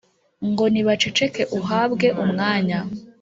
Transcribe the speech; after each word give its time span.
ngo 0.49 0.63
nibaceceka 0.73 1.41
uhabwe 1.59 2.07
umwanya 2.23 2.79